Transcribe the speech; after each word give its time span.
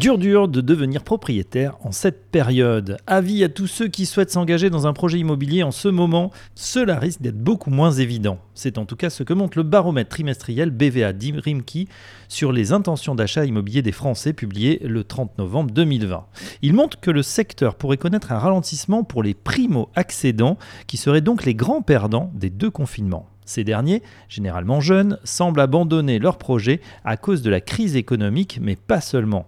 Dur 0.00 0.16
dur 0.16 0.48
de 0.48 0.62
devenir 0.62 1.04
propriétaire 1.04 1.76
en 1.82 1.92
cette 1.92 2.30
période. 2.30 2.96
Avis 3.06 3.44
à 3.44 3.50
tous 3.50 3.66
ceux 3.66 3.86
qui 3.86 4.06
souhaitent 4.06 4.30
s'engager 4.30 4.70
dans 4.70 4.86
un 4.86 4.94
projet 4.94 5.18
immobilier 5.18 5.62
en 5.62 5.72
ce 5.72 5.88
moment, 5.88 6.30
cela 6.54 6.98
risque 6.98 7.20
d'être 7.20 7.38
beaucoup 7.38 7.68
moins 7.68 7.90
évident. 7.90 8.38
C'est 8.54 8.78
en 8.78 8.86
tout 8.86 8.96
cas 8.96 9.10
ce 9.10 9.24
que 9.24 9.34
montre 9.34 9.58
le 9.58 9.62
baromètre 9.62 10.08
trimestriel 10.08 10.70
BVA 10.70 11.12
Rimki 11.44 11.86
sur 12.28 12.50
les 12.50 12.72
intentions 12.72 13.14
d'achat 13.14 13.44
immobilier 13.44 13.82
des 13.82 13.92
Français 13.92 14.32
publié 14.32 14.80
le 14.82 15.04
30 15.04 15.36
novembre 15.36 15.70
2020. 15.70 16.24
Il 16.62 16.72
montre 16.72 16.98
que 16.98 17.10
le 17.10 17.22
secteur 17.22 17.74
pourrait 17.74 17.98
connaître 17.98 18.32
un 18.32 18.38
ralentissement 18.38 19.04
pour 19.04 19.22
les 19.22 19.34
primo-accédants 19.34 20.56
qui 20.86 20.96
seraient 20.96 21.20
donc 21.20 21.44
les 21.44 21.54
grands 21.54 21.82
perdants 21.82 22.32
des 22.34 22.48
deux 22.48 22.70
confinements. 22.70 23.28
Ces 23.44 23.64
derniers, 23.64 24.02
généralement 24.30 24.80
jeunes, 24.80 25.18
semblent 25.24 25.60
abandonner 25.60 26.18
leur 26.18 26.38
projet 26.38 26.80
à 27.04 27.18
cause 27.18 27.42
de 27.42 27.50
la 27.50 27.60
crise 27.60 27.96
économique, 27.96 28.60
mais 28.62 28.76
pas 28.76 29.02
seulement. 29.02 29.46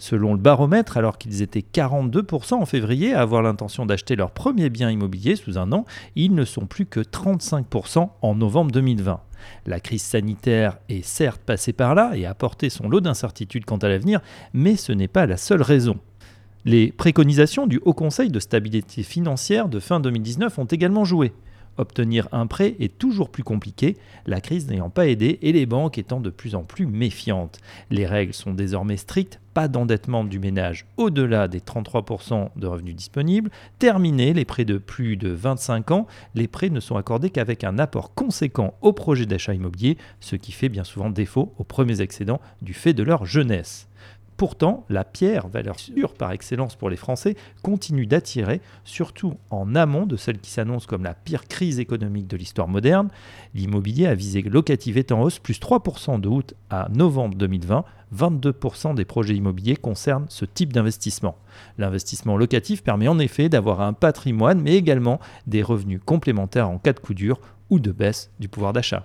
Selon 0.00 0.32
le 0.32 0.40
baromètre, 0.40 0.96
alors 0.96 1.18
qu'ils 1.18 1.42
étaient 1.42 1.60
42% 1.60 2.54
en 2.54 2.64
février 2.64 3.12
à 3.12 3.20
avoir 3.20 3.42
l'intention 3.42 3.84
d'acheter 3.84 4.16
leur 4.16 4.30
premier 4.30 4.70
bien 4.70 4.90
immobilier 4.90 5.36
sous 5.36 5.58
un 5.58 5.72
an, 5.72 5.84
ils 6.16 6.34
ne 6.34 6.46
sont 6.46 6.64
plus 6.64 6.86
que 6.86 7.00
35% 7.00 8.08
en 8.22 8.34
novembre 8.34 8.72
2020. 8.72 9.20
La 9.66 9.78
crise 9.78 10.02
sanitaire 10.02 10.78
est 10.88 11.04
certes 11.04 11.42
passée 11.42 11.74
par 11.74 11.94
là 11.94 12.12
et 12.14 12.24
a 12.24 12.30
apporté 12.30 12.70
son 12.70 12.88
lot 12.88 13.02
d'incertitudes 13.02 13.66
quant 13.66 13.76
à 13.76 13.88
l'avenir, 13.88 14.20
mais 14.54 14.76
ce 14.76 14.92
n'est 14.92 15.06
pas 15.06 15.26
la 15.26 15.36
seule 15.36 15.60
raison. 15.60 15.98
Les 16.64 16.92
préconisations 16.92 17.66
du 17.66 17.78
Haut 17.84 17.92
Conseil 17.92 18.30
de 18.30 18.40
stabilité 18.40 19.02
financière 19.02 19.68
de 19.68 19.80
fin 19.80 20.00
2019 20.00 20.58
ont 20.58 20.64
également 20.64 21.04
joué. 21.04 21.34
Obtenir 21.76 22.28
un 22.32 22.46
prêt 22.46 22.76
est 22.78 22.98
toujours 22.98 23.30
plus 23.30 23.42
compliqué, 23.42 23.96
la 24.26 24.40
crise 24.40 24.68
n'ayant 24.68 24.90
pas 24.90 25.06
aidé 25.06 25.38
et 25.42 25.52
les 25.52 25.66
banques 25.66 25.98
étant 25.98 26.20
de 26.20 26.30
plus 26.30 26.54
en 26.54 26.62
plus 26.62 26.86
méfiantes. 26.86 27.58
Les 27.90 28.06
règles 28.06 28.34
sont 28.34 28.52
désormais 28.52 28.96
strictes, 28.96 29.40
pas 29.54 29.68
d'endettement 29.68 30.24
du 30.24 30.38
ménage 30.38 30.86
au-delà 30.96 31.48
des 31.48 31.60
33% 31.60 32.50
de 32.56 32.66
revenus 32.66 32.94
disponibles, 32.94 33.50
terminé 33.78 34.32
les 34.32 34.44
prêts 34.44 34.64
de 34.64 34.78
plus 34.78 35.16
de 35.16 35.30
25 35.30 35.90
ans, 35.90 36.06
les 36.34 36.48
prêts 36.48 36.70
ne 36.70 36.80
sont 36.80 36.96
accordés 36.96 37.30
qu'avec 37.30 37.64
un 37.64 37.78
apport 37.78 38.14
conséquent 38.14 38.74
au 38.82 38.92
projet 38.92 39.26
d'achat 39.26 39.54
immobilier, 39.54 39.96
ce 40.20 40.36
qui 40.36 40.52
fait 40.52 40.68
bien 40.68 40.84
souvent 40.84 41.10
défaut 41.10 41.52
aux 41.58 41.64
premiers 41.64 42.00
excédents 42.00 42.40
du 42.62 42.74
fait 42.74 42.92
de 42.92 43.02
leur 43.02 43.26
jeunesse. 43.26 43.88
Pourtant, 44.40 44.86
la 44.88 45.04
pierre, 45.04 45.48
valeur 45.48 45.78
sûre 45.78 46.14
par 46.14 46.32
excellence 46.32 46.74
pour 46.74 46.88
les 46.88 46.96
Français, 46.96 47.36
continue 47.62 48.06
d'attirer, 48.06 48.62
surtout 48.84 49.34
en 49.50 49.74
amont 49.74 50.06
de 50.06 50.16
celle 50.16 50.38
qui 50.38 50.50
s'annonce 50.50 50.86
comme 50.86 51.04
la 51.04 51.12
pire 51.12 51.46
crise 51.46 51.78
économique 51.78 52.26
de 52.26 52.38
l'histoire 52.38 52.66
moderne. 52.66 53.10
L'immobilier 53.54 54.06
à 54.06 54.14
visée 54.14 54.40
locative 54.40 54.96
est 54.96 55.12
en 55.12 55.20
hausse, 55.20 55.38
plus 55.38 55.60
3% 55.60 56.22
de 56.22 56.28
août 56.28 56.54
à 56.70 56.88
novembre 56.88 57.34
2020. 57.34 57.84
22% 58.16 58.94
des 58.94 59.04
projets 59.04 59.34
immobiliers 59.34 59.76
concernent 59.76 60.24
ce 60.30 60.46
type 60.46 60.72
d'investissement. 60.72 61.36
L'investissement 61.76 62.38
locatif 62.38 62.82
permet 62.82 63.08
en 63.08 63.18
effet 63.18 63.50
d'avoir 63.50 63.82
un 63.82 63.92
patrimoine, 63.92 64.62
mais 64.62 64.74
également 64.74 65.20
des 65.46 65.62
revenus 65.62 66.00
complémentaires 66.02 66.70
en 66.70 66.78
cas 66.78 66.94
de 66.94 67.00
coup 67.00 67.12
dur 67.12 67.42
ou 67.68 67.78
de 67.78 67.92
baisse 67.92 68.30
du 68.40 68.48
pouvoir 68.48 68.72
d'achat. 68.72 69.04